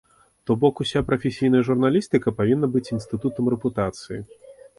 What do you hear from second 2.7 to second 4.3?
быць інстытутам рэпутацыі.